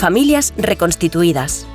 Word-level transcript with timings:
Familias 0.00 0.54
reconstituidas. 0.56 1.66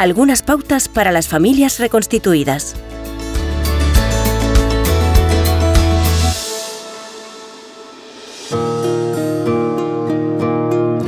Algunas 0.00 0.42
pautas 0.42 0.88
para 0.88 1.12
las 1.12 1.28
familias 1.28 1.78
reconstituidas. 1.78 2.74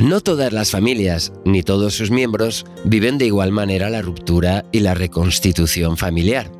No 0.01 0.21
todas 0.21 0.53
las 0.53 0.71
familias, 0.71 1.33
ni 1.43 1.61
todos 1.61 1.95
sus 1.95 2.09
miembros, 2.09 2.65
viven 2.85 3.17
de 3.17 3.25
igual 3.25 3.51
manera 3.51 3.89
la 3.89 4.01
ruptura 4.01 4.63
y 4.71 4.79
la 4.79 4.93
reconstitución 4.93 5.97
familiar. 5.97 6.58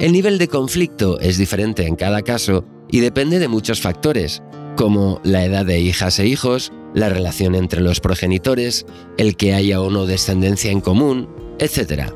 El 0.00 0.12
nivel 0.12 0.38
de 0.38 0.46
conflicto 0.46 1.18
es 1.18 1.38
diferente 1.38 1.84
en 1.84 1.96
cada 1.96 2.22
caso 2.22 2.64
y 2.88 3.00
depende 3.00 3.40
de 3.40 3.48
muchos 3.48 3.80
factores, 3.80 4.44
como 4.76 5.20
la 5.24 5.44
edad 5.44 5.66
de 5.66 5.80
hijas 5.80 6.20
e 6.20 6.26
hijos, 6.26 6.72
la 6.94 7.08
relación 7.08 7.56
entre 7.56 7.80
los 7.80 7.98
progenitores, 7.98 8.86
el 9.16 9.36
que 9.36 9.54
haya 9.54 9.80
o 9.80 9.90
no 9.90 10.06
descendencia 10.06 10.70
en 10.70 10.80
común, 10.80 11.28
etc. 11.58 12.12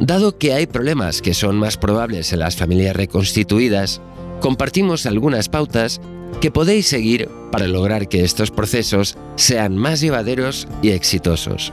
Dado 0.00 0.36
que 0.38 0.54
hay 0.54 0.66
problemas 0.66 1.22
que 1.22 1.34
son 1.34 1.56
más 1.56 1.76
probables 1.76 2.32
en 2.32 2.40
las 2.40 2.56
familias 2.56 2.96
reconstituidas, 2.96 4.00
compartimos 4.40 5.06
algunas 5.06 5.48
pautas 5.48 6.00
que 6.40 6.50
podéis 6.50 6.88
seguir 6.88 7.28
para 7.52 7.68
lograr 7.68 8.08
que 8.08 8.24
estos 8.24 8.50
procesos 8.50 9.16
sean 9.36 9.76
más 9.76 10.00
llevaderos 10.00 10.66
y 10.82 10.90
exitosos. 10.90 11.72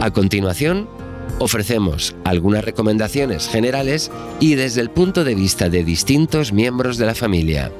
A 0.00 0.10
continuación, 0.12 0.88
ofrecemos 1.42 2.14
algunas 2.24 2.64
recomendaciones 2.64 3.48
generales 3.48 4.10
y 4.38 4.54
desde 4.54 4.80
el 4.80 4.90
punto 4.90 5.24
de 5.24 5.34
vista 5.34 5.68
de 5.68 5.82
distintos 5.82 6.52
miembros 6.52 6.98
de 6.98 7.06
la 7.06 7.14
familia. 7.16 7.72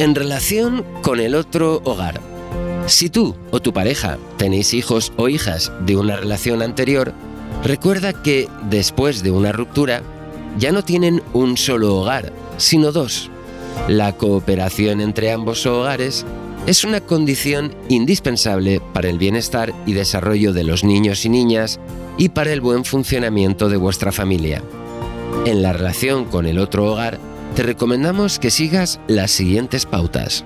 En 0.00 0.16
relación 0.16 0.84
con 1.02 1.20
el 1.20 1.36
otro 1.36 1.80
hogar. 1.84 2.20
Si 2.86 3.08
tú 3.08 3.36
o 3.52 3.62
tu 3.62 3.72
pareja 3.72 4.18
tenéis 4.36 4.74
hijos 4.74 5.12
o 5.16 5.28
hijas 5.28 5.70
de 5.86 5.96
una 5.96 6.16
relación 6.16 6.60
anterior, 6.60 7.14
recuerda 7.62 8.12
que 8.12 8.48
después 8.68 9.22
de 9.22 9.30
una 9.30 9.52
ruptura 9.52 10.02
ya 10.58 10.72
no 10.72 10.82
tienen 10.82 11.22
un 11.32 11.56
solo 11.56 11.96
hogar, 11.96 12.32
sino 12.56 12.90
dos. 12.90 13.30
La 13.86 14.16
cooperación 14.16 15.00
entre 15.00 15.30
ambos 15.30 15.64
hogares 15.66 16.26
es 16.66 16.84
una 16.84 17.00
condición 17.00 17.74
indispensable 17.88 18.80
para 18.92 19.08
el 19.08 19.18
bienestar 19.18 19.74
y 19.84 19.94
desarrollo 19.94 20.52
de 20.52 20.62
los 20.62 20.84
niños 20.84 21.24
y 21.24 21.28
niñas 21.28 21.80
y 22.18 22.30
para 22.30 22.52
el 22.52 22.60
buen 22.60 22.84
funcionamiento 22.84 23.68
de 23.68 23.76
vuestra 23.76 24.12
familia. 24.12 24.62
En 25.46 25.62
la 25.62 25.72
relación 25.72 26.24
con 26.24 26.46
el 26.46 26.58
otro 26.58 26.92
hogar, 26.92 27.18
te 27.54 27.62
recomendamos 27.62 28.38
que 28.38 28.50
sigas 28.50 29.00
las 29.08 29.30
siguientes 29.30 29.86
pautas. 29.86 30.44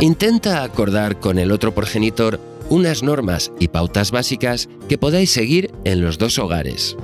Intenta 0.00 0.62
acordar 0.62 1.18
con 1.18 1.38
el 1.38 1.50
otro 1.50 1.74
progenitor 1.74 2.40
unas 2.68 3.02
normas 3.02 3.52
y 3.58 3.68
pautas 3.68 4.10
básicas 4.10 4.68
que 4.88 4.98
podáis 4.98 5.30
seguir 5.30 5.70
en 5.84 6.00
los 6.00 6.18
dos 6.18 6.38
hogares. 6.38 6.96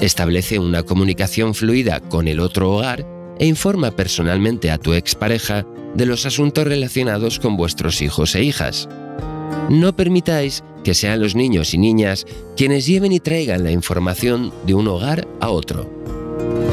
Establece 0.00 0.58
una 0.58 0.82
comunicación 0.82 1.54
fluida 1.54 2.00
con 2.00 2.28
el 2.28 2.40
otro 2.40 2.72
hogar 2.72 3.06
e 3.38 3.46
informa 3.46 3.90
personalmente 3.90 4.70
a 4.70 4.78
tu 4.78 4.92
expareja 4.92 5.66
de 5.94 6.06
los 6.06 6.26
asuntos 6.26 6.64
relacionados 6.64 7.38
con 7.38 7.56
vuestros 7.56 8.02
hijos 8.02 8.34
e 8.34 8.42
hijas. 8.42 8.88
No 9.68 9.96
permitáis 9.96 10.62
que 10.84 10.94
sean 10.94 11.20
los 11.20 11.34
niños 11.34 11.74
y 11.74 11.78
niñas 11.78 12.26
quienes 12.56 12.86
lleven 12.86 13.10
y 13.10 13.18
traigan 13.18 13.64
la 13.64 13.72
información 13.72 14.52
de 14.66 14.74
un 14.74 14.86
hogar 14.86 15.26
a 15.40 15.50
otro. 15.50 15.90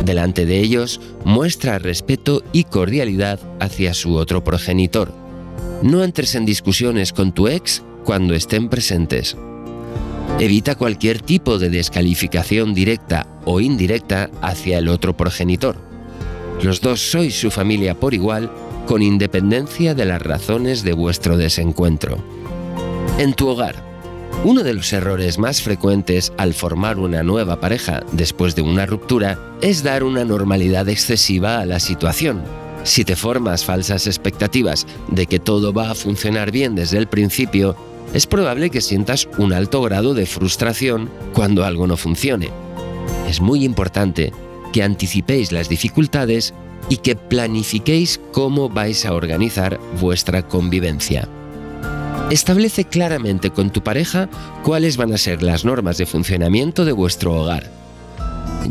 Delante 0.06 0.46
de 0.46 0.60
ellos, 0.60 1.00
muestra 1.26 1.80
respeto 1.80 2.44
y 2.52 2.66
cordialidad 2.66 3.40
hacia 3.60 3.94
su 3.94 4.16
otro 4.16 4.44
progenitor. 4.44 5.12
No 5.82 6.04
entres 6.04 6.36
en 6.36 6.46
discusiones 6.46 7.14
con 7.14 7.32
tu 7.32 7.48
ex 7.48 7.82
cuando 8.04 8.34
estén 8.34 8.70
presentes. 8.70 9.38
Evita 10.40 10.76
cualquier 10.76 11.22
tipo 11.22 11.60
de 11.60 11.70
descalificación 11.70 12.74
directa 12.74 13.28
o 13.46 13.60
indirecta 13.60 14.30
hacia 14.42 14.80
el 14.80 14.90
otro 14.90 15.16
progenitor. 15.16 15.78
Los 16.64 16.82
dos 16.82 17.00
sois 17.00 17.40
su 17.40 17.52
familia 17.52 18.00
por 18.00 18.14
igual 18.14 18.52
con 18.88 19.02
independencia 19.02 19.94
de 19.94 20.06
las 20.06 20.22
razones 20.22 20.84
de 20.84 20.94
vuestro 20.94 21.38
desencuentro. 21.38 22.18
En 23.18 23.34
tu 23.34 23.48
hogar, 23.48 23.91
uno 24.44 24.64
de 24.64 24.74
los 24.74 24.92
errores 24.92 25.38
más 25.38 25.62
frecuentes 25.62 26.34
al 26.38 26.54
formar 26.54 26.98
una 26.98 27.22
nueva 27.22 27.60
pareja 27.60 28.04
después 28.12 28.56
de 28.56 28.64
una 28.64 28.88
ruptura 28.88 29.38
es 29.62 29.84
dar 29.84 30.04
una 30.04 30.26
normalidad 30.26 30.90
excesiva 30.90 31.60
a 31.60 31.66
la 31.66 31.80
situación. 31.80 32.42
Si 32.84 33.06
te 33.06 33.16
formas 33.16 33.64
falsas 33.64 34.08
expectativas 34.08 34.88
de 35.10 35.28
que 35.28 35.40
todo 35.40 35.74
va 35.74 35.92
a 35.92 35.96
funcionar 35.96 36.52
bien 36.52 36.74
desde 36.74 36.98
el 36.98 37.08
principio, 37.08 37.76
es 38.14 38.26
probable 38.26 38.72
que 38.72 38.82
sientas 38.82 39.30
un 39.38 39.54
alto 39.54 39.82
grado 39.84 40.16
de 40.16 40.26
frustración 40.26 41.10
cuando 41.34 41.64
algo 41.64 41.86
no 41.86 41.96
funcione. 41.96 42.50
Es 43.28 43.40
muy 43.42 43.64
importante 43.64 44.34
que 44.74 44.82
anticipéis 44.82 45.52
las 45.52 45.70
dificultades 45.70 46.54
y 46.90 46.98
que 46.98 47.16
planifiquéis 47.16 48.20
cómo 48.32 48.70
vais 48.70 49.06
a 49.06 49.14
organizar 49.14 49.80
vuestra 50.00 50.48
convivencia. 50.48 51.30
Establece 52.32 52.86
claramente 52.86 53.50
con 53.50 53.72
tu 53.72 53.84
pareja 53.84 54.30
cuáles 54.64 54.96
van 54.96 55.14
a 55.14 55.18
ser 55.18 55.44
las 55.44 55.66
normas 55.66 55.98
de 55.98 56.06
funcionamiento 56.06 56.86
de 56.86 56.94
vuestro 56.94 57.34
hogar. 57.34 57.70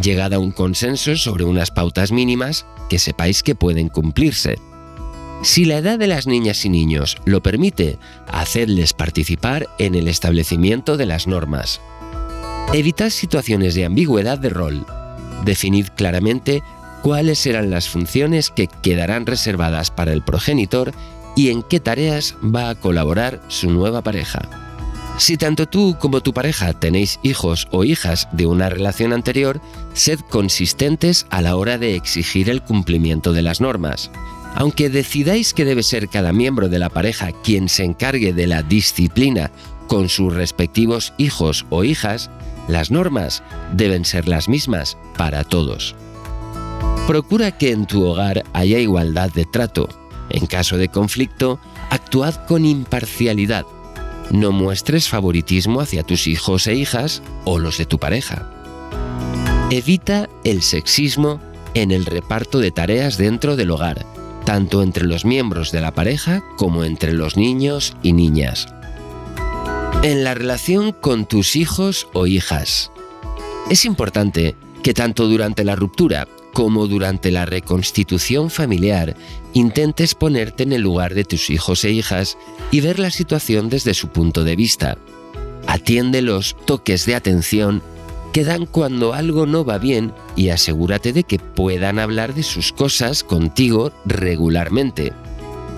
Llegad 0.03 0.33
a 0.33 0.39
un 0.39 0.51
consenso 0.51 1.15
sobre 1.17 1.45
unas 1.45 1.71
pautas 1.71 2.11
mínimas 2.11 2.65
que 2.89 2.99
sepáis 2.99 3.43
que 3.43 3.55
pueden 3.55 3.91
cumplirse. 3.91 4.57
Si 5.43 5.67
la 5.67 5.77
edad 5.77 5.99
de 5.99 6.07
las 6.07 6.27
niñas 6.27 6.65
y 6.65 6.71
niños 6.71 7.19
lo 7.27 7.43
permite, 7.43 7.99
hacedles 8.29 8.95
participar 8.95 9.69
en 9.79 9.95
el 9.95 10.09
establecimiento 10.09 10.97
de 10.97 11.05
las 11.05 11.27
normas. 11.27 11.83
Evitad 12.73 13.11
situaciones 13.11 13.75
de 13.75 13.85
ambigüedad 13.85 14.39
de 14.39 14.49
rol. 14.49 14.87
Definid 15.45 15.89
claramente 15.95 16.63
cuáles 17.03 17.39
serán 17.39 17.69
las 17.69 17.91
funciones 17.91 18.49
que 18.49 18.69
quedarán 18.69 19.27
reservadas 19.27 19.91
para 19.91 20.15
el 20.15 20.23
progenitor 20.23 20.95
y 21.37 21.51
en 21.51 21.63
qué 21.63 21.81
tareas 21.81 22.35
va 22.43 22.71
a 22.71 22.75
colaborar 22.75 23.41
su 23.49 23.71
nueva 23.71 24.03
pareja. 24.03 24.41
Si 25.21 25.37
tanto 25.37 25.67
tú 25.67 25.97
como 26.01 26.23
tu 26.23 26.33
pareja 26.33 26.73
tenéis 26.73 27.21
hijos 27.23 27.69
o 27.71 27.85
hijas 27.85 28.27
de 28.33 28.47
una 28.47 28.71
relación 28.71 29.13
anterior, 29.13 29.61
sed 29.93 30.19
consistentes 30.31 31.27
a 31.29 31.43
la 31.43 31.57
hora 31.57 31.77
de 31.77 31.95
exigir 31.95 32.49
el 32.49 32.63
cumplimiento 32.63 33.35
de 33.35 33.43
las 33.43 33.61
normas. 33.61 34.11
Aunque 34.55 34.89
decidáis 34.89 35.53
que 35.53 35.67
debe 35.67 35.83
ser 35.83 36.09
cada 36.09 36.33
miembro 36.33 36.71
de 36.71 36.79
la 36.79 36.89
pareja 36.89 37.33
quien 37.33 37.69
se 37.69 37.85
encargue 37.85 38.33
de 38.33 38.47
la 38.47 38.63
disciplina 38.63 39.51
con 39.89 40.09
sus 40.09 40.33
respectivos 40.33 41.13
hijos 41.19 41.67
o 41.69 41.85
hijas, 41.85 42.31
las 42.67 42.91
normas 42.91 43.43
deben 43.75 44.07
ser 44.07 44.27
las 44.27 44.49
mismas 44.49 44.97
para 45.19 45.45
todos. 45.45 45.95
Procura 47.07 47.59
que 47.59 47.73
en 47.73 47.87
tu 47.87 48.07
hogar 48.07 48.45
haya 48.55 48.79
igualdad 48.79 49.31
de 49.33 49.45
trato. 49.45 50.00
En 50.31 50.47
caso 50.47 50.77
de 50.77 50.89
conflicto, 50.89 51.61
actuad 51.91 52.47
con 52.47 52.65
imparcialidad. 52.65 53.67
No 54.31 54.53
muestres 54.53 55.09
favoritismo 55.09 55.81
hacia 55.81 56.05
tus 56.05 56.27
hijos 56.27 56.67
e 56.67 56.75
hijas 56.75 57.23
o 57.45 57.59
los 57.59 57.79
de 57.79 57.87
tu 57.87 57.99
pareja. 57.99 58.49
Evita 59.71 60.29
el 60.45 60.63
sexismo 60.63 61.41
en 61.75 61.91
el 61.91 62.07
reparto 62.07 62.59
de 62.59 62.71
tareas 62.71 63.17
dentro 63.19 63.57
del 63.57 63.71
hogar, 63.71 64.07
tanto 64.45 64.83
entre 64.83 65.05
los 65.05 65.25
miembros 65.25 65.73
de 65.73 65.81
la 65.81 65.93
pareja 65.93 66.43
como 66.57 66.85
entre 66.85 67.13
los 67.13 67.37
niños 67.37 67.97
y 68.03 68.13
niñas. 68.13 68.69
En 70.03 70.25
la 70.25 70.35
relación 70.35 70.93
con 70.93 71.27
tus 71.27 71.57
hijos 71.57 72.09
o 72.13 72.27
hijas. 72.27 72.91
Es 73.69 73.85
importante 73.85 74.57
que 74.83 74.95
tanto 74.95 75.29
durante 75.29 75.65
la 75.65 75.77
ruptura 75.77 76.27
como 76.53 76.87
durante 76.87 77.31
la 77.31 77.47
reconstitución 77.47 78.51
familiar 78.51 79.17
intentes 79.53 80.15
ponerte 80.15 80.63
en 80.63 80.73
el 80.73 80.83
lugar 80.83 81.15
de 81.15 81.25
tus 81.25 81.51
hijos 81.51 81.85
e 81.85 81.91
hijas 81.91 82.39
y 82.71 82.81
ver 82.81 82.99
la 82.99 83.11
situación 83.11 83.69
desde 83.69 83.95
su 83.95 84.09
punto 84.09 84.45
de 84.45 84.57
vista. 84.57 84.99
Atiende 85.67 86.23
los 86.23 86.57
toques 86.67 87.07
de 87.07 87.15
atención 87.15 87.83
que 88.33 88.45
dan 88.45 88.67
cuando 88.67 89.13
algo 89.13 89.47
no 89.47 89.65
va 89.65 89.79
bien 89.79 90.13
y 90.37 90.51
asegúrate 90.51 91.13
de 91.13 91.25
que 91.25 91.39
puedan 91.39 91.99
hablar 91.99 92.35
de 92.35 92.43
sus 92.43 92.73
cosas 92.73 93.25
contigo 93.25 93.93
regularmente. 94.05 95.13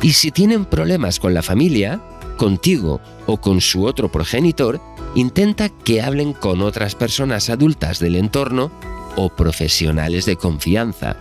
Y 0.02 0.12
si 0.12 0.30
tienen 0.30 0.64
problemas 0.64 1.18
con 1.18 1.32
la 1.32 1.42
familia, 1.42 2.00
contigo 2.36 3.00
o 3.26 3.38
con 3.40 3.60
su 3.60 3.84
otro 3.84 4.10
progenitor, 4.10 4.80
intenta 5.14 5.68
que 5.68 6.02
hablen 6.02 6.32
con 6.32 6.60
otras 6.60 6.94
personas 6.94 7.50
adultas 7.50 7.98
del 8.00 8.16
entorno 8.16 8.70
o 9.16 9.28
profesionales 9.28 10.26
de 10.26 10.36
confianza. 10.36 11.16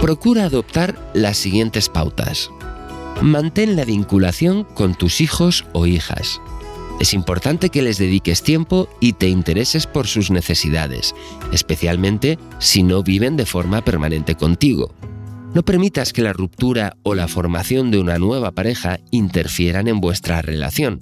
Procura 0.00 0.44
adoptar 0.44 0.98
las 1.14 1.36
siguientes 1.36 1.88
pautas. 1.88 2.50
Mantén 3.20 3.76
la 3.76 3.84
vinculación 3.84 4.64
con 4.64 4.94
tus 4.94 5.20
hijos 5.20 5.66
o 5.72 5.86
hijas. 5.86 6.40
Es 7.00 7.14
importante 7.14 7.70
que 7.70 7.82
les 7.82 7.98
dediques 7.98 8.42
tiempo 8.42 8.88
y 9.00 9.14
te 9.14 9.28
intereses 9.28 9.86
por 9.86 10.06
sus 10.06 10.30
necesidades, 10.30 11.14
especialmente 11.52 12.38
si 12.58 12.82
no 12.82 13.02
viven 13.02 13.36
de 13.36 13.46
forma 13.46 13.82
permanente 13.82 14.34
contigo. 14.34 14.94
No 15.54 15.64
permitas 15.64 16.12
que 16.12 16.22
la 16.22 16.32
ruptura 16.32 16.96
o 17.02 17.14
la 17.14 17.26
formación 17.26 17.90
de 17.90 17.98
una 17.98 18.18
nueva 18.18 18.52
pareja 18.52 19.00
interfieran 19.10 19.88
en 19.88 20.00
vuestra 20.00 20.42
relación. 20.42 21.00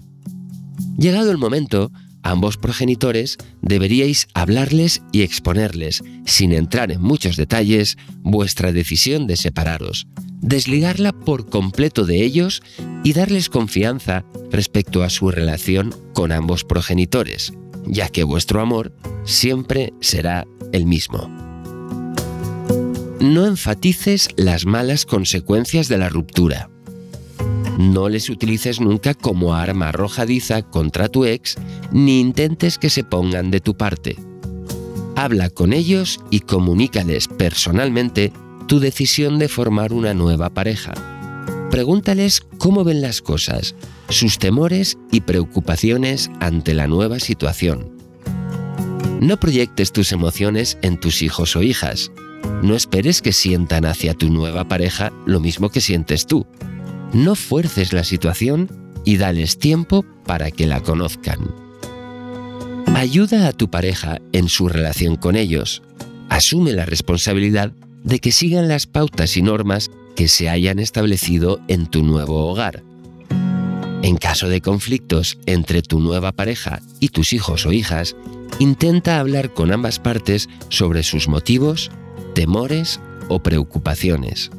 Llegado 0.97 1.31
el 1.31 1.39
momento, 1.39 1.91
ambos 2.23 2.57
progenitores 2.57 3.39
deberíais 3.63 4.29
hablarles 4.35 5.03
y 5.13 5.23
exponerles, 5.23 6.03
sin 6.27 6.53
entrar 6.53 6.91
en 6.93 7.01
muchos 7.01 7.37
detalles, 7.37 7.97
vuestra 8.23 8.73
decisión 8.73 9.27
de 9.27 9.37
separaros, 9.37 10.07
desligarla 10.41 11.13
por 11.13 11.49
completo 11.49 12.05
de 12.05 12.25
ellos 12.25 12.63
y 13.05 13.13
darles 13.13 13.49
confianza 13.49 14.25
respecto 14.51 15.03
a 15.03 15.11
su 15.11 15.31
relación 15.31 15.95
con 16.15 16.33
ambos 16.33 16.65
progenitores, 16.65 17.53
ya 17.87 18.09
que 18.09 18.25
vuestro 18.25 18.61
amor 18.61 18.95
siempre 19.25 19.93
será 20.01 20.47
el 20.73 20.87
mismo. 20.87 21.29
No 23.21 23.47
enfatices 23.47 24.29
las 24.37 24.65
malas 24.65 25.05
consecuencias 25.05 25.89
de 25.89 25.99
la 25.99 26.09
ruptura. 26.09 26.71
No 27.79 28.09
les 28.09 28.29
utilices 28.29 28.81
nunca 28.81 29.15
como 29.15 29.55
arma 29.55 29.91
arrojadiza 29.91 30.63
contra 30.63 31.09
tu 31.09 31.25
ex, 31.25 31.55
ni 31.93 32.19
intentes 32.19 32.77
que 32.77 32.91
se 32.91 33.05
pongan 33.05 33.53
de 33.53 33.61
tu 33.61 33.77
parte. 33.77 34.17
Habla 35.15 35.49
con 35.49 35.73
ellos 35.73 36.19
y 36.29 36.41
comunícales 36.41 37.29
personalmente 37.29 38.33
tu 38.67 38.81
decisión 38.81 39.39
de 39.39 39.47
formar 39.47 39.93
una 39.93 40.13
nueva 40.13 40.51
pareja. 40.51 40.93
Pregúntales 41.71 42.43
cómo 42.59 42.83
ven 42.83 43.01
las 43.01 43.23
cosas, 43.23 43.77
sus 44.09 44.39
temores 44.39 44.99
y 45.13 45.21
preocupaciones 45.21 46.33
ante 46.41 46.75
la 46.75 46.89
nueva 46.89 47.21
situación. 47.21 47.93
No 49.21 49.39
proyectes 49.39 49.93
tus 49.93 50.11
emociones 50.11 50.79
en 50.83 50.99
tus 50.99 51.23
hijos 51.23 51.55
o 51.55 51.63
hijas. 51.63 52.11
No 52.61 52.75
esperes 52.75 53.23
que 53.23 53.33
sientan 53.33 53.85
hacia 53.85 54.15
tu 54.15 54.31
nueva 54.31 54.67
pareja 54.67 55.13
lo 55.27 55.39
mismo 55.39 55.71
que 55.71 55.81
sientes 55.81 56.27
tú. 56.27 56.45
No 57.13 57.35
fuerces 57.35 57.93
la 57.93 58.05
situación 58.05 58.69
y 59.05 59.17
dales 59.17 59.59
tiempo 59.59 60.05
para 60.25 60.51
que 60.51 60.67
la 60.67 60.83
conozcan. 60.83 61.55
Ayuda 62.95 63.49
a 63.49 63.53
tu 63.53 63.71
pareja 63.71 64.19
en 64.33 64.49
su 64.49 64.69
relación 64.69 65.17
con 65.17 65.37
ellos. 65.37 65.83
Asume 66.29 66.73
la 66.73 66.85
responsabilidad 66.85 67.73
de 68.05 68.19
que 68.19 68.33
sigan 68.33 68.69
las 68.69 68.87
pautas 68.87 69.37
y 69.37 69.43
normas 69.43 69.91
que 70.17 70.29
se 70.29 70.49
hayan 70.49 70.79
establecido 70.79 71.61
en 71.69 71.87
tu 71.87 72.03
nuevo 72.03 72.47
hogar. 72.49 72.83
En 74.03 74.17
caso 74.17 74.49
de 74.49 74.61
conflictos 74.61 75.39
entre 75.47 75.83
tu 75.83 76.01
nueva 76.01 76.33
pareja 76.33 76.81
y 77.01 77.09
tus 77.09 77.33
hijos 77.33 77.67
o 77.67 77.73
hijas, 77.73 78.17
intenta 78.59 79.19
hablar 79.19 79.55
con 79.55 79.73
ambas 79.73 79.99
partes 79.99 80.49
sobre 80.69 81.03
sus 81.03 81.29
motivos, 81.29 81.91
temores 82.35 83.01
o 83.29 83.41
preocupaciones. 83.41 84.51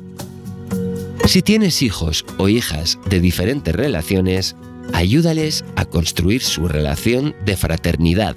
Si 1.26 1.42
tienes 1.42 1.82
hijos 1.82 2.26
o 2.38 2.50
hijas 2.50 3.00
de 3.10 3.20
diferentes 3.20 3.76
relaciones, 3.76 4.56
ayúdales 4.94 5.64
a 5.76 5.86
construir 5.86 6.42
su 6.42 6.68
relación 6.68 7.36
de 7.46 7.56
fraternidad, 7.56 8.36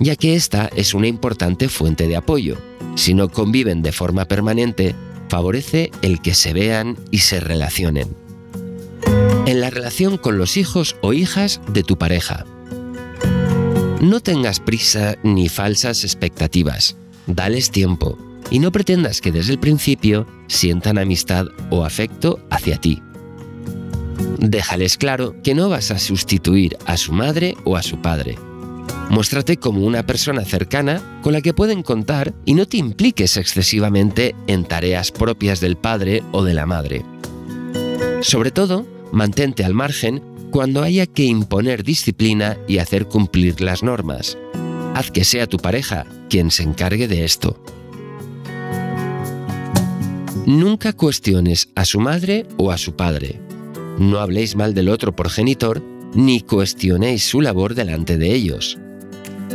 ya 0.00 0.16
que 0.16 0.34
esta 0.34 0.68
es 0.74 0.94
una 0.94 1.06
importante 1.06 1.68
fuente 1.68 2.08
de 2.08 2.16
apoyo 2.16 2.58
si 2.94 3.14
no 3.14 3.28
conviven 3.30 3.82
de 3.82 3.92
forma 3.92 4.26
permanente, 4.26 4.94
favorece 5.28 5.90
el 6.02 6.20
que 6.20 6.34
se 6.34 6.52
vean 6.52 6.96
y 7.10 7.18
se 7.18 7.40
relacionen. 7.40 8.14
En 9.46 9.60
la 9.60 9.70
relación 9.70 10.18
con 10.18 10.38
los 10.38 10.56
hijos 10.56 10.96
o 11.00 11.12
hijas 11.12 11.60
de 11.68 11.82
tu 11.82 11.96
pareja. 11.96 12.44
No 14.00 14.20
tengas 14.20 14.60
prisa 14.60 15.16
ni 15.22 15.48
falsas 15.48 16.04
expectativas. 16.04 16.96
Dales 17.26 17.70
tiempo 17.70 18.18
y 18.52 18.60
no 18.60 18.70
pretendas 18.70 19.20
que 19.20 19.32
desde 19.32 19.52
el 19.52 19.58
principio 19.58 20.28
sientan 20.46 20.98
amistad 20.98 21.46
o 21.70 21.84
afecto 21.84 22.38
hacia 22.50 22.76
ti. 22.76 23.02
Déjales 24.38 24.96
claro 24.96 25.34
que 25.42 25.54
no 25.54 25.68
vas 25.68 25.90
a 25.90 25.98
sustituir 25.98 26.76
a 26.86 26.96
su 26.96 27.12
madre 27.12 27.56
o 27.64 27.76
a 27.76 27.82
su 27.82 28.00
padre 28.00 28.36
Muéstrate 29.12 29.58
como 29.58 29.84
una 29.86 30.06
persona 30.06 30.42
cercana 30.42 31.20
con 31.22 31.34
la 31.34 31.42
que 31.42 31.52
pueden 31.52 31.82
contar 31.82 32.32
y 32.46 32.54
no 32.54 32.66
te 32.66 32.78
impliques 32.78 33.36
excesivamente 33.36 34.34
en 34.46 34.64
tareas 34.64 35.12
propias 35.12 35.60
del 35.60 35.76
padre 35.76 36.22
o 36.32 36.42
de 36.42 36.54
la 36.54 36.64
madre. 36.64 37.04
Sobre 38.22 38.50
todo, 38.50 38.86
mantente 39.12 39.66
al 39.66 39.74
margen 39.74 40.22
cuando 40.50 40.82
haya 40.82 41.06
que 41.06 41.24
imponer 41.24 41.82
disciplina 41.82 42.56
y 42.66 42.78
hacer 42.78 43.06
cumplir 43.06 43.60
las 43.60 43.82
normas. 43.82 44.38
Haz 44.94 45.10
que 45.10 45.24
sea 45.24 45.46
tu 45.46 45.58
pareja 45.58 46.06
quien 46.30 46.50
se 46.50 46.62
encargue 46.62 47.06
de 47.06 47.26
esto. 47.26 47.62
Nunca 50.46 50.92
cuestiones 50.92 51.68
a 51.76 51.84
su 51.84 52.00
madre 52.00 52.46
o 52.56 52.72
a 52.72 52.78
su 52.78 52.96
padre. 52.96 53.40
No 53.98 54.18
habléis 54.18 54.56
mal 54.56 54.74
del 54.74 54.88
otro 54.88 55.14
progenitor 55.14 55.82
ni 56.14 56.40
cuestionéis 56.40 57.22
su 57.22 57.40
labor 57.40 57.76
delante 57.76 58.18
de 58.18 58.34
ellos. 58.34 58.76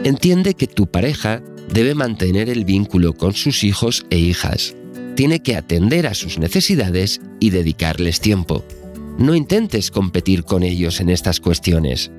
Entiende 0.05 0.53
que 0.53 0.67
tu 0.67 0.87
pareja 0.87 1.41
debe 1.73 1.93
mantener 1.93 2.49
el 2.49 2.63
vínculo 2.63 3.13
con 3.13 3.33
sus 3.33 3.65
hijos 3.65 4.05
e 4.09 4.17
hijas. 4.17 4.75
Tiene 5.15 5.41
que 5.41 5.57
atender 5.57 6.07
a 6.07 6.13
sus 6.13 6.39
necesidades 6.39 7.19
y 7.41 7.49
dedicarles 7.49 8.21
tiempo. 8.21 8.63
No 9.17 9.35
intentes 9.35 9.91
competir 9.91 10.45
con 10.45 10.63
ellos 10.63 11.01
en 11.01 11.09
estas 11.09 11.41
cuestiones. 11.41 12.11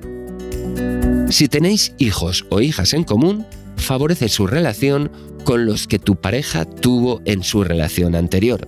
Si 1.29 1.47
tenéis 1.47 1.93
hijos 1.97 2.45
o 2.49 2.61
hijas 2.61 2.93
en 2.93 3.03
común, 3.03 3.45
favorece 3.79 4.29
su 4.29 4.47
relación 4.47 5.11
con 5.43 5.65
los 5.65 5.87
que 5.87 5.99
tu 5.99 6.15
pareja 6.15 6.65
tuvo 6.65 7.21
en 7.25 7.43
su 7.43 7.63
relación 7.63 8.15
anterior. 8.15 8.67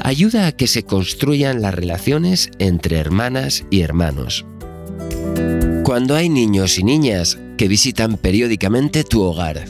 Ayuda 0.00 0.46
a 0.46 0.52
que 0.52 0.66
se 0.66 0.84
construyan 0.84 1.60
las 1.60 1.74
relaciones 1.74 2.50
entre 2.58 2.98
hermanas 2.98 3.64
y 3.70 3.80
hermanos. 3.80 4.46
Cuando 5.84 6.14
hay 6.14 6.28
niños 6.28 6.78
y 6.78 6.84
niñas 6.84 7.38
que 7.56 7.68
visitan 7.68 8.16
periódicamente 8.16 9.04
tu 9.04 9.22
hogar. 9.22 9.64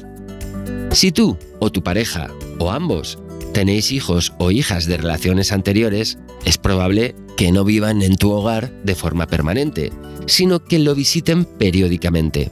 Si 0.93 1.13
tú 1.13 1.39
o 1.59 1.71
tu 1.71 1.83
pareja 1.83 2.29
o 2.59 2.71
ambos 2.71 3.19
tenéis 3.55 3.93
hijos 3.93 4.33
o 4.39 4.51
hijas 4.51 4.87
de 4.87 4.99
relaciones 4.99 5.53
anteriores, 5.53 6.19
es 6.45 6.59
probable 6.59 7.15
que 7.37 7.51
no 7.51 7.65
vivan 7.65 8.03
en 8.03 8.17
tu 8.17 8.31
hogar 8.31 8.71
de 8.85 8.95
forma 8.95 9.27
permanente, 9.27 9.93
sino 10.27 10.65
que 10.65 10.79
lo 10.79 10.95
visiten 10.95 11.45
periódicamente. 11.45 12.51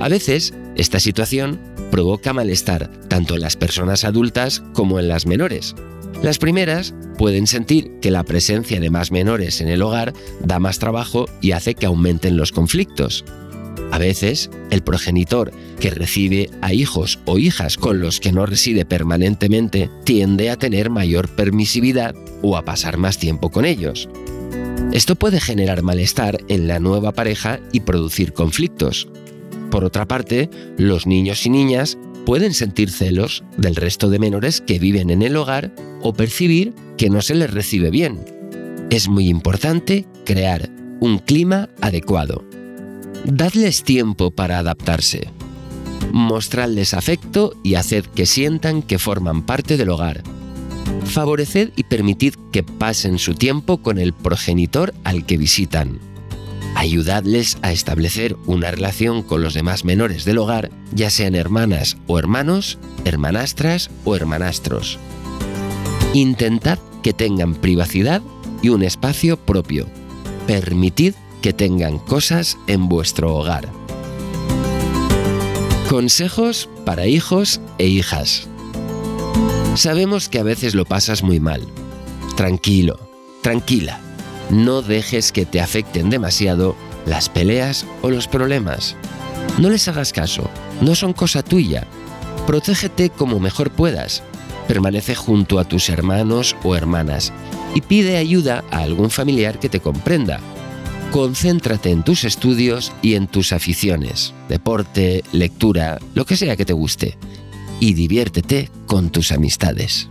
A 0.00 0.08
veces, 0.08 0.52
esta 0.76 0.98
situación 1.00 1.60
provoca 1.90 2.32
malestar 2.32 2.90
tanto 3.08 3.34
en 3.34 3.40
las 3.40 3.56
personas 3.56 4.04
adultas 4.04 4.62
como 4.72 4.98
en 4.98 5.08
las 5.08 5.26
menores. 5.26 5.74
Las 6.22 6.38
primeras 6.38 6.94
pueden 7.18 7.46
sentir 7.46 7.92
que 8.00 8.10
la 8.10 8.24
presencia 8.24 8.80
de 8.80 8.90
más 8.90 9.12
menores 9.12 9.60
en 9.60 9.68
el 9.68 9.82
hogar 9.82 10.12
da 10.40 10.58
más 10.58 10.78
trabajo 10.78 11.26
y 11.40 11.52
hace 11.52 11.74
que 11.74 11.86
aumenten 11.86 12.36
los 12.36 12.50
conflictos. 12.50 13.24
A 13.92 13.98
veces, 13.98 14.50
el 14.70 14.82
progenitor 14.82 15.52
que 15.78 15.90
recibe 15.90 16.50
a 16.62 16.72
hijos 16.72 17.20
o 17.26 17.38
hijas 17.38 17.76
con 17.76 18.00
los 18.00 18.18
que 18.18 18.32
no 18.32 18.46
reside 18.46 18.84
permanentemente 18.84 19.90
tiende 20.04 20.50
a 20.50 20.56
tener 20.56 20.90
mayor 20.90 21.28
permisividad 21.28 22.14
o 22.42 22.56
a 22.56 22.64
pasar 22.64 22.96
más 22.96 23.18
tiempo 23.18 23.50
con 23.50 23.64
ellos. 23.64 24.08
Esto 24.92 25.16
puede 25.16 25.40
generar 25.40 25.82
malestar 25.82 26.38
en 26.48 26.68
la 26.68 26.78
nueva 26.78 27.12
pareja 27.12 27.60
y 27.72 27.80
producir 27.80 28.32
conflictos. 28.32 29.08
Por 29.74 29.84
otra 29.84 30.06
parte, 30.06 30.50
los 30.78 31.04
niños 31.04 31.44
y 31.46 31.50
niñas 31.50 31.98
pueden 32.24 32.54
sentir 32.54 32.92
celos 32.92 33.42
del 33.56 33.74
resto 33.74 34.08
de 34.08 34.20
menores 34.20 34.60
que 34.60 34.78
viven 34.78 35.10
en 35.10 35.20
el 35.20 35.36
hogar 35.36 35.74
o 36.00 36.12
percibir 36.12 36.72
que 36.96 37.10
no 37.10 37.20
se 37.20 37.34
les 37.34 37.52
recibe 37.52 37.90
bien. 37.90 38.24
Es 38.90 39.08
muy 39.08 39.26
importante 39.26 40.06
crear 40.24 40.70
un 41.00 41.18
clima 41.18 41.70
adecuado. 41.80 42.44
Dadles 43.24 43.82
tiempo 43.82 44.30
para 44.30 44.60
adaptarse. 44.60 45.28
Mostradles 46.12 46.94
afecto 46.94 47.54
y 47.64 47.74
haced 47.74 48.04
que 48.04 48.26
sientan 48.26 48.80
que 48.80 49.00
forman 49.00 49.44
parte 49.44 49.76
del 49.76 49.88
hogar. 49.88 50.22
Favoreced 51.04 51.72
y 51.74 51.82
permitid 51.82 52.34
que 52.52 52.62
pasen 52.62 53.18
su 53.18 53.34
tiempo 53.34 53.78
con 53.78 53.98
el 53.98 54.12
progenitor 54.12 54.94
al 55.02 55.26
que 55.26 55.36
visitan. 55.36 56.13
Ayudadles 56.84 57.56
a 57.62 57.72
establecer 57.72 58.36
una 58.44 58.70
relación 58.70 59.22
con 59.22 59.42
los 59.42 59.54
demás 59.54 59.86
menores 59.86 60.26
del 60.26 60.36
hogar, 60.36 60.70
ya 60.92 61.08
sean 61.08 61.34
hermanas 61.34 61.96
o 62.06 62.18
hermanos, 62.18 62.78
hermanastras 63.06 63.88
o 64.04 64.14
hermanastros. 64.14 64.98
Intentad 66.12 66.78
que 67.02 67.14
tengan 67.14 67.54
privacidad 67.54 68.20
y 68.60 68.68
un 68.68 68.82
espacio 68.82 69.38
propio. 69.38 69.86
Permitid 70.46 71.14
que 71.40 71.54
tengan 71.54 71.98
cosas 71.98 72.58
en 72.66 72.86
vuestro 72.90 73.34
hogar. 73.34 73.66
Consejos 75.88 76.68
para 76.84 77.06
hijos 77.06 77.62
e 77.78 77.86
hijas. 77.86 78.46
Sabemos 79.74 80.28
que 80.28 80.38
a 80.38 80.42
veces 80.42 80.74
lo 80.74 80.84
pasas 80.84 81.22
muy 81.22 81.40
mal. 81.40 81.66
Tranquilo, 82.36 82.98
tranquila. 83.40 84.03
No 84.50 84.82
dejes 84.82 85.32
que 85.32 85.46
te 85.46 85.60
afecten 85.60 86.10
demasiado 86.10 86.76
las 87.06 87.28
peleas 87.28 87.86
o 88.02 88.10
los 88.10 88.28
problemas. 88.28 88.96
No 89.58 89.70
les 89.70 89.88
hagas 89.88 90.12
caso, 90.12 90.50
no 90.80 90.94
son 90.94 91.12
cosa 91.12 91.42
tuya. 91.42 91.86
Protégete 92.46 93.10
como 93.10 93.40
mejor 93.40 93.70
puedas. 93.70 94.22
Permanece 94.68 95.14
junto 95.14 95.58
a 95.58 95.64
tus 95.64 95.88
hermanos 95.88 96.56
o 96.62 96.74
hermanas 96.74 97.32
y 97.74 97.80
pide 97.80 98.16
ayuda 98.16 98.64
a 98.70 98.78
algún 98.78 99.10
familiar 99.10 99.58
que 99.58 99.68
te 99.68 99.80
comprenda. 99.80 100.40
Concéntrate 101.10 101.90
en 101.90 102.02
tus 102.02 102.24
estudios 102.24 102.92
y 103.02 103.14
en 103.14 103.26
tus 103.26 103.52
aficiones, 103.52 104.34
deporte, 104.48 105.22
lectura, 105.32 105.98
lo 106.14 106.24
que 106.24 106.36
sea 106.36 106.56
que 106.56 106.64
te 106.64 106.72
guste, 106.72 107.16
y 107.78 107.94
diviértete 107.94 108.70
con 108.86 109.10
tus 109.10 109.30
amistades. 109.30 110.08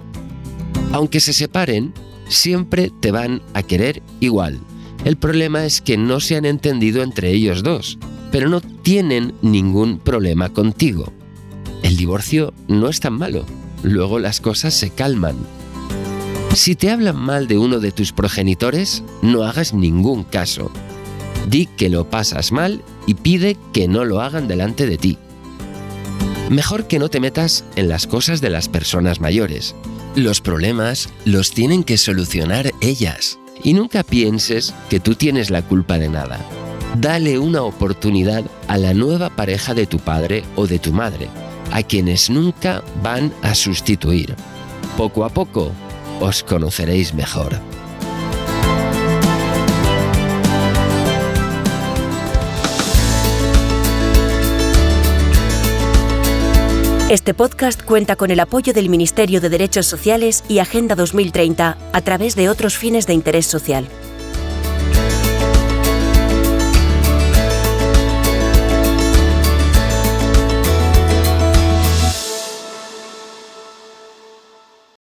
Aunque 0.92 1.20
se 1.20 1.34
separen, 1.34 1.94
siempre 2.34 2.92
te 3.00 3.12
van 3.12 3.42
a 3.54 3.64
querer 3.64 4.02
igual. 4.20 4.60
El 5.06 5.18
problema 5.18 5.66
es 5.66 5.82
que 5.82 5.98
no 5.98 6.20
se 6.20 6.36
han 6.36 6.46
entendido 6.46 7.04
entre 7.04 7.32
ellos 7.32 7.64
dos, 7.64 7.98
pero 8.32 8.50
no 8.50 8.62
tienen 8.62 9.34
ningún 9.42 10.00
problema 10.00 10.50
contigo. 10.50 11.12
El 11.84 11.98
divorcio 11.98 12.54
no 12.68 12.90
es 12.90 13.00
tan 13.00 13.14
malo, 13.14 13.46
luego 13.84 14.20
las 14.20 14.40
cosas 14.40 14.74
se 14.74 14.90
calman. 14.90 15.36
Si 16.56 16.76
te 16.76 16.92
hablan 16.92 17.18
mal 17.18 17.48
de 17.48 17.58
uno 17.58 17.80
de 17.80 17.92
tus 17.92 18.14
progenitores, 18.14 19.04
no 19.22 19.44
hagas 19.44 19.74
ningún 19.74 20.24
caso. 20.24 20.72
Di 21.50 21.66
que 21.66 21.90
lo 21.90 22.10
pasas 22.10 22.52
mal 22.52 22.82
y 23.08 23.16
pide 23.16 23.58
que 23.74 23.88
no 23.88 24.06
lo 24.06 24.22
hagan 24.22 24.48
delante 24.48 24.86
de 24.86 24.98
ti. 24.98 25.18
Mejor 26.50 26.88
que 26.88 27.00
no 27.00 27.10
te 27.10 27.20
metas 27.20 27.66
en 27.76 27.90
las 27.90 28.06
cosas 28.06 28.40
de 28.40 28.50
las 28.50 28.70
personas 28.70 29.20
mayores. 29.20 29.76
Los 30.16 30.42
problemas 30.42 31.10
los 31.26 31.54
tienen 31.54 31.84
que 31.84 31.98
solucionar 31.98 32.72
ellas. 32.82 33.40
Y 33.64 33.74
nunca 33.74 34.04
pienses 34.04 34.72
que 34.88 35.00
tú 35.00 35.16
tienes 35.16 35.50
la 35.50 35.64
culpa 35.64 35.98
de 35.98 36.08
nada. 36.08 36.40
Dale 37.00 37.40
una 37.40 37.64
oportunidad 37.64 38.44
a 38.68 38.78
la 38.78 38.94
nueva 38.94 39.32
pareja 39.32 39.74
de 39.74 39.88
tu 39.88 39.98
padre 39.98 40.44
o 40.56 40.68
de 40.68 40.78
tu 40.78 40.94
madre, 40.94 41.30
a 41.72 41.82
quienes 41.82 42.30
nunca 42.30 42.84
van 43.02 43.34
a 43.42 43.56
sustituir. 43.56 44.36
Poco 44.98 45.26
a 45.26 45.30
poco 45.30 45.72
os 46.20 46.44
conoceréis 46.44 47.16
mejor. 47.16 47.73
Este 57.14 57.36
podcast 57.36 57.84
cuenta 57.84 58.16
con 58.16 58.32
el 58.32 58.40
apoyo 58.40 58.74
del 58.74 58.90
Ministerio 58.90 59.40
de 59.40 59.50
Derechos 59.50 59.86
Sociales 59.86 60.44
y 60.50 60.58
Agenda 60.58 60.96
2030 60.96 61.78
a 61.94 62.02
través 62.02 62.36
de 62.36 62.50
otros 62.50 62.76
fines 62.76 63.06
de 63.06 63.14
interés 63.14 63.46
social. 63.46 63.88